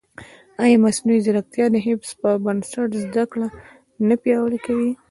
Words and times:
ایا 0.63 0.77
مصنوعي 0.85 1.19
ځیرکتیا 1.25 1.65
د 1.71 1.75
حفظ 1.85 2.09
پر 2.21 2.33
بنسټ 2.45 2.89
زده 3.03 3.23
کړه 3.31 3.47
نه 4.07 4.15
پیاوړې 4.21 4.59
کوي؟ 4.65 4.91